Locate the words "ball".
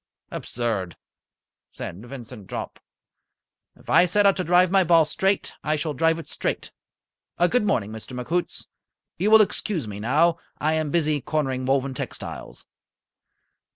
4.83-5.05